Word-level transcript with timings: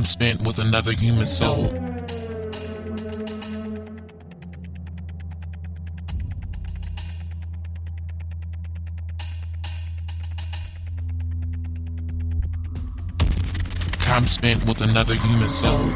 Time 0.00 0.06
spent 0.06 0.40
with 0.40 0.58
another 0.58 0.92
human 0.92 1.26
soul. 1.26 1.68
Time 14.00 14.26
spent 14.26 14.64
with 14.64 14.80
another 14.80 15.12
human 15.16 15.50
soul. 15.50 15.92